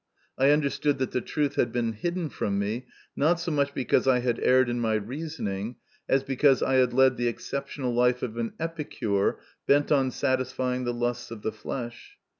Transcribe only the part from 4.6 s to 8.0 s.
in my reasoning, as because I had led the exceptional